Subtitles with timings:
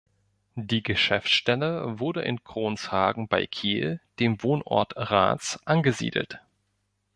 [0.55, 6.39] Die Geschäftsstelle wurde in Kronshagen bei Kiel, dem Wohnort Raths, angesiedelt.